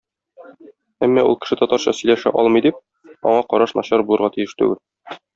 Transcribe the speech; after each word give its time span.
Әмма 1.07 1.25
ул 1.31 1.35
кеше 1.43 1.57
татарча 1.59 1.93
сөйләшә 1.97 2.31
алмый 2.43 2.63
дип, 2.67 2.79
аңа 3.33 3.43
караш 3.55 3.75
начар 3.81 4.05
булырга 4.09 4.31
тиеш 4.39 4.57
түгел. 4.63 4.81